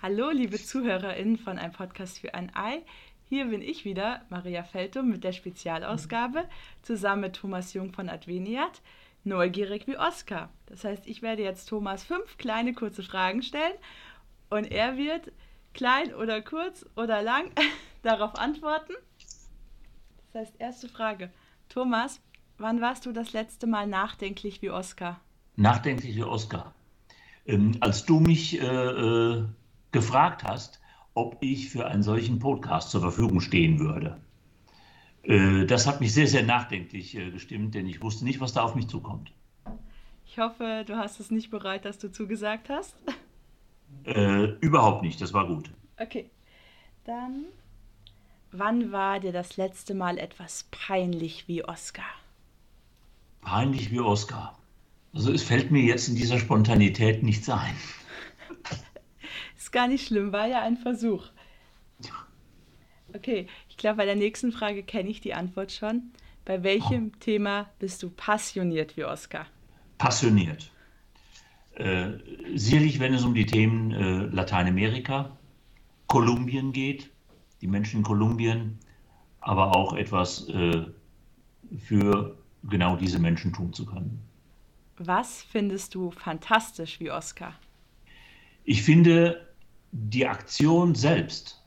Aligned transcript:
Hallo, 0.00 0.30
liebe 0.30 0.62
ZuhörerInnen 0.62 1.38
von 1.38 1.58
einem 1.58 1.72
Podcast 1.72 2.20
für 2.20 2.32
ein 2.32 2.54
Ei. 2.54 2.82
Hier 3.28 3.46
bin 3.46 3.60
ich 3.60 3.84
wieder, 3.84 4.22
Maria 4.28 4.62
Feltum, 4.62 5.08
mit 5.08 5.24
der 5.24 5.32
Spezialausgabe, 5.32 6.44
zusammen 6.82 7.22
mit 7.22 7.34
Thomas 7.34 7.74
Jung 7.74 7.92
von 7.92 8.08
Adveniat, 8.08 8.80
neugierig 9.24 9.88
wie 9.88 9.98
Oscar. 9.98 10.50
Das 10.66 10.84
heißt, 10.84 11.08
ich 11.08 11.20
werde 11.20 11.42
jetzt 11.42 11.68
Thomas 11.68 12.04
fünf 12.04 12.38
kleine 12.38 12.74
kurze 12.74 13.02
Fragen 13.02 13.42
stellen 13.42 13.74
und 14.50 14.70
er 14.70 14.96
wird 14.96 15.32
klein 15.74 16.14
oder 16.14 16.42
kurz 16.42 16.86
oder 16.94 17.20
lang 17.20 17.50
darauf 18.02 18.36
antworten. 18.36 18.92
Das 20.26 20.42
heißt, 20.42 20.60
erste 20.60 20.88
Frage. 20.88 21.32
Thomas, 21.68 22.20
wann 22.56 22.80
warst 22.80 23.04
du 23.04 23.10
das 23.10 23.32
letzte 23.32 23.66
Mal 23.66 23.88
nachdenklich 23.88 24.62
wie 24.62 24.70
Oscar? 24.70 25.20
Nachdenklich 25.56 26.14
wie 26.14 26.22
Oscar. 26.22 26.72
Ähm, 27.46 27.72
als 27.80 28.04
du 28.04 28.20
mich 28.20 28.60
äh, 28.60 28.64
äh, 28.64 29.44
gefragt 29.98 30.44
hast, 30.44 30.80
ob 31.14 31.36
ich 31.40 31.70
für 31.70 31.86
einen 31.88 32.04
solchen 32.04 32.38
Podcast 32.38 32.90
zur 32.90 33.00
Verfügung 33.00 33.40
stehen 33.40 33.80
würde. 33.80 34.16
Äh, 35.24 35.66
das 35.66 35.86
hat 35.88 36.00
mich 36.00 36.14
sehr, 36.14 36.28
sehr 36.28 36.44
nachdenklich 36.44 37.16
äh, 37.16 37.30
gestimmt, 37.30 37.74
denn 37.74 37.88
ich 37.88 38.00
wusste 38.00 38.24
nicht, 38.24 38.40
was 38.40 38.52
da 38.52 38.62
auf 38.62 38.76
mich 38.76 38.86
zukommt. 38.86 39.32
Ich 40.24 40.38
hoffe, 40.38 40.84
du 40.86 40.96
hast 40.96 41.18
es 41.18 41.32
nicht 41.32 41.50
bereut, 41.50 41.84
dass 41.84 41.98
du 41.98 42.12
zugesagt 42.12 42.68
hast. 42.68 42.94
Äh, 44.04 44.44
überhaupt 44.60 45.02
nicht, 45.02 45.20
das 45.20 45.32
war 45.32 45.46
gut. 45.46 45.70
Okay, 45.98 46.30
dann, 47.04 47.46
wann 48.52 48.92
war 48.92 49.18
dir 49.18 49.32
das 49.32 49.56
letzte 49.56 49.94
Mal 49.94 50.18
etwas 50.18 50.68
peinlich 50.70 51.48
wie 51.48 51.64
Oscar? 51.64 52.04
Peinlich 53.40 53.90
wie 53.90 54.00
Oscar. 54.00 54.56
Also 55.12 55.32
es 55.32 55.42
fällt 55.42 55.70
mir 55.70 55.82
jetzt 55.82 56.08
in 56.08 56.14
dieser 56.14 56.38
Spontanität 56.38 57.22
nichts 57.22 57.48
ein. 57.48 57.74
Ist 59.68 59.72
gar 59.72 59.86
nicht 59.86 60.06
schlimm, 60.06 60.32
war 60.32 60.46
ja 60.46 60.62
ein 60.62 60.78
Versuch. 60.78 61.26
Okay, 63.14 63.46
ich 63.68 63.76
glaube, 63.76 63.98
bei 63.98 64.06
der 64.06 64.16
nächsten 64.16 64.50
Frage 64.50 64.82
kenne 64.82 65.10
ich 65.10 65.20
die 65.20 65.34
Antwort 65.34 65.72
schon. 65.72 66.04
Bei 66.46 66.62
welchem 66.62 67.12
oh. 67.14 67.18
Thema 67.20 67.68
bist 67.78 68.02
du 68.02 68.08
passioniert 68.08 68.96
wie 68.96 69.04
Oscar? 69.04 69.44
Passioniert. 69.98 70.70
Äh, 71.74 72.12
sicherlich, 72.54 72.98
wenn 72.98 73.12
es 73.12 73.24
um 73.24 73.34
die 73.34 73.44
Themen 73.44 73.90
äh, 73.90 74.34
Lateinamerika, 74.34 75.36
Kolumbien 76.06 76.72
geht, 76.72 77.10
die 77.60 77.66
Menschen 77.66 77.98
in 77.98 78.04
Kolumbien, 78.04 78.78
aber 79.42 79.76
auch 79.76 79.92
etwas 79.92 80.48
äh, 80.48 80.86
für 81.76 82.38
genau 82.64 82.96
diese 82.96 83.18
Menschen 83.18 83.52
tun 83.52 83.74
zu 83.74 83.84
können. 83.84 84.18
Was 84.96 85.42
findest 85.42 85.94
du 85.94 86.10
fantastisch 86.10 87.00
wie 87.00 87.10
Oscar? 87.10 87.52
Ich 88.64 88.82
finde 88.82 89.46
die 89.92 90.26
Aktion 90.26 90.94
selbst 90.94 91.62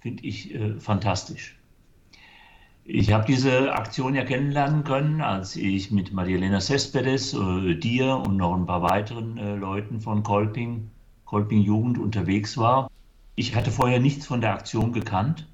finde 0.00 0.24
ich 0.24 0.54
äh, 0.54 0.78
fantastisch. 0.80 1.58
Ich 2.84 3.12
habe 3.12 3.26
diese 3.26 3.74
Aktion 3.74 4.14
ja 4.14 4.24
kennenlernen 4.24 4.82
können, 4.82 5.20
als 5.20 5.56
ich 5.56 5.90
mit 5.90 6.12
Marielena 6.12 6.60
Cespedes, 6.60 7.34
äh, 7.34 7.74
dir 7.74 8.16
und 8.16 8.38
noch 8.38 8.54
ein 8.54 8.64
paar 8.64 8.80
weiteren 8.80 9.36
äh, 9.36 9.56
Leuten 9.56 10.00
von 10.00 10.22
Kolping, 10.22 10.90
Kolping 11.26 11.60
Jugend 11.60 11.98
unterwegs 11.98 12.56
war. 12.56 12.90
Ich 13.34 13.54
hatte 13.54 13.70
vorher 13.70 14.00
nichts 14.00 14.24
von 14.26 14.40
der 14.40 14.54
Aktion 14.54 14.94
gekannt 14.94 15.46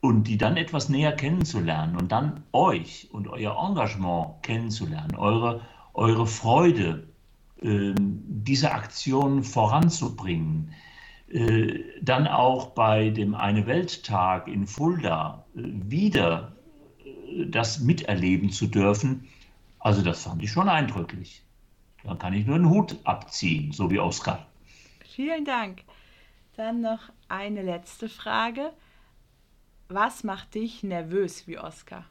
und 0.00 0.28
die 0.28 0.38
dann 0.38 0.56
etwas 0.56 0.88
näher 0.88 1.12
kennenzulernen 1.12 1.96
und 1.96 2.12
dann 2.12 2.44
euch 2.52 3.08
und 3.10 3.26
euer 3.26 3.56
Engagement 3.68 4.42
kennenzulernen, 4.42 5.16
eure, 5.16 5.62
eure 5.94 6.28
Freude, 6.28 7.08
äh, 7.60 7.92
diese 7.98 8.70
Aktion 8.70 9.42
voranzubringen, 9.42 10.72
dann 12.00 12.26
auch 12.26 12.68
bei 12.68 13.10
dem 13.10 13.34
Eine 13.34 13.66
Welttag 13.66 14.48
in 14.48 14.66
Fulda 14.66 15.44
äh, 15.54 15.60
wieder 15.62 16.52
äh, 17.04 17.46
das 17.46 17.80
miterleben 17.80 18.50
zu 18.50 18.66
dürfen, 18.66 19.28
also 19.78 20.02
das 20.02 20.24
fand 20.24 20.42
ich 20.42 20.50
schon 20.50 20.68
eindrücklich. 20.68 21.42
Da 22.02 22.14
kann 22.14 22.32
ich 22.32 22.46
nur 22.46 22.56
einen 22.56 22.70
Hut 22.70 22.96
abziehen, 23.04 23.72
so 23.72 23.90
wie 23.90 23.98
Oskar. 23.98 24.46
Vielen 25.14 25.44
Dank. 25.44 25.82
Dann 26.56 26.80
noch 26.80 27.00
eine 27.28 27.62
letzte 27.62 28.08
Frage. 28.08 28.72
Was 29.88 30.24
macht 30.24 30.54
dich 30.54 30.82
nervös 30.82 31.46
wie 31.46 31.58
Oskar? 31.58 32.04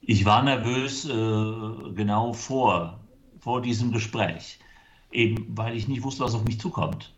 Ich 0.00 0.24
war 0.24 0.42
nervös 0.42 1.04
äh, 1.04 1.92
genau 1.94 2.32
vor, 2.32 3.00
vor 3.40 3.60
diesem 3.60 3.92
Gespräch, 3.92 4.58
eben 5.10 5.46
weil 5.56 5.76
ich 5.76 5.88
nicht 5.88 6.02
wusste, 6.02 6.24
was 6.24 6.34
auf 6.34 6.44
mich 6.44 6.60
zukommt 6.60 7.12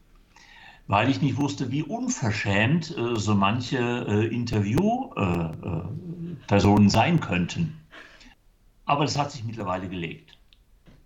weil 0.87 1.11
ich 1.11 1.23
nicht 1.23 1.37
wusste, 1.37 1.71
wie 1.71 1.83
unverschämt 1.83 2.97
äh, 2.97 3.17
so 3.17 3.35
manche 3.35 3.79
äh, 3.79 4.35
Interviewpersonen 4.35 6.87
äh, 6.87 6.91
sein 6.91 7.21
könnten. 7.21 7.79
Aber 8.85 9.05
das 9.05 9.19
hat 9.19 9.31
sich 9.31 9.45
mittlerweile 9.45 9.89
gelegt. 9.89 10.37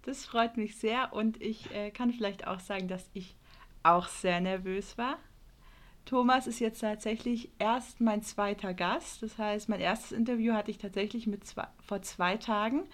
Das 0.03 0.25
freut 0.25 0.57
mich 0.57 0.77
sehr 0.77 1.13
und 1.13 1.41
ich 1.43 1.73
äh, 1.75 1.91
kann 1.91 2.13
vielleicht 2.13 2.47
auch 2.47 2.61
sagen, 2.61 2.89
dass 2.89 3.11
ich 3.13 3.37
auch 3.83 4.09
sehr 4.09 4.41
nervös 4.41 4.97
war. 4.97 5.19
Thomas 6.05 6.47
ist 6.47 6.61
jetzt 6.61 6.81
tatsächlich 6.81 7.51
erst 7.59 8.01
mein 8.01 8.23
zweiter 8.23 8.73
Gast. 8.73 9.23
Das 9.23 9.39
heißt, 9.39 9.69
mein 9.69 9.81
erstes 9.81 10.13
Interview 10.13 10.55
hatte 10.55 10.71
ich 10.71 10.79
tatsächlich 10.79 11.27
mit 11.27 11.45
zwei, 11.45 11.67
vor 11.85 12.03
zwei 12.03 12.37
Tagen 12.37 12.85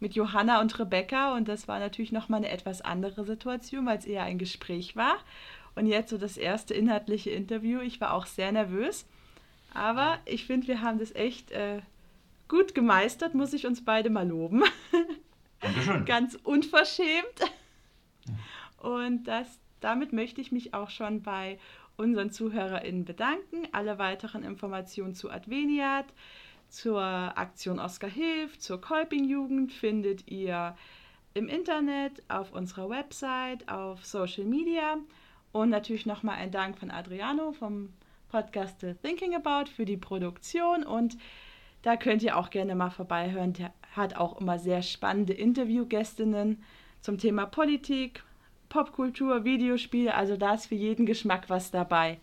mit 0.00 0.14
Johanna 0.14 0.60
und 0.60 0.78
Rebecca 0.78 1.36
und 1.36 1.46
das 1.46 1.68
war 1.68 1.78
natürlich 1.78 2.10
nochmal 2.10 2.38
eine 2.38 2.50
etwas 2.50 2.80
andere 2.80 3.24
Situation, 3.24 3.86
weil 3.86 3.98
es 3.98 4.04
eher 4.04 4.24
ein 4.24 4.36
Gespräch 4.36 4.96
war. 4.96 5.16
Und 5.74 5.86
jetzt 5.86 6.10
so 6.10 6.18
das 6.18 6.36
erste 6.36 6.74
inhaltliche 6.74 7.30
Interview. 7.30 7.80
Ich 7.80 8.00
war 8.00 8.14
auch 8.14 8.26
sehr 8.26 8.52
nervös. 8.52 9.06
Aber 9.74 10.18
ich 10.26 10.44
finde, 10.44 10.68
wir 10.68 10.82
haben 10.82 10.98
das 10.98 11.14
echt 11.14 11.50
äh, 11.50 11.80
gut 12.48 12.74
gemeistert, 12.74 13.34
muss 13.34 13.54
ich 13.54 13.66
uns 13.66 13.84
beide 13.84 14.10
mal 14.10 14.28
loben. 14.28 14.64
Dankeschön. 15.60 16.04
Ganz 16.06 16.38
unverschämt. 16.42 17.40
Und 18.78 19.24
das, 19.24 19.58
damit 19.80 20.12
möchte 20.12 20.40
ich 20.40 20.52
mich 20.52 20.74
auch 20.74 20.90
schon 20.90 21.22
bei 21.22 21.58
unseren 21.96 22.30
ZuhörerInnen 22.30 23.04
bedanken. 23.04 23.68
Alle 23.72 23.98
weiteren 23.98 24.42
Informationen 24.42 25.14
zu 25.14 25.30
Adveniat, 25.30 26.06
zur 26.68 27.02
Aktion 27.02 27.78
Oscar 27.78 28.10
Hilft, 28.10 28.62
zur 28.62 28.80
Kolping-Jugend 28.80 29.72
findet 29.72 30.30
ihr 30.30 30.76
im 31.34 31.48
Internet, 31.48 32.22
auf 32.28 32.52
unserer 32.52 32.90
Website, 32.90 33.68
auf 33.68 34.04
Social 34.04 34.44
Media. 34.44 34.98
Und 35.52 35.68
natürlich 35.68 36.06
nochmal 36.06 36.36
ein 36.36 36.50
Dank 36.50 36.78
von 36.78 36.90
Adriano 36.90 37.52
vom 37.52 37.90
Podcast 38.28 38.80
The 38.80 38.94
Thinking 38.94 39.34
About 39.34 39.70
für 39.70 39.84
die 39.84 39.98
Produktion. 39.98 40.84
Und 40.84 41.18
da 41.82 41.96
könnt 41.96 42.22
ihr 42.22 42.38
auch 42.38 42.50
gerne 42.50 42.74
mal 42.74 42.90
vorbeihören. 42.90 43.52
Der 43.52 43.72
hat 43.94 44.16
auch 44.16 44.40
immer 44.40 44.58
sehr 44.58 44.82
spannende 44.82 45.34
Interviewgästinnen 45.34 46.62
zum 47.00 47.18
Thema 47.18 47.46
Politik, 47.46 48.24
Popkultur, 48.70 49.44
Videospiele. 49.44 50.14
Also 50.14 50.36
da 50.36 50.54
ist 50.54 50.66
für 50.66 50.74
jeden 50.74 51.04
Geschmack 51.04 51.50
was 51.50 51.70
dabei. 51.70 52.18